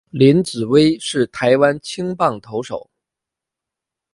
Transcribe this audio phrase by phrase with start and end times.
[0.09, 2.89] 林子崴是台湾青棒投手。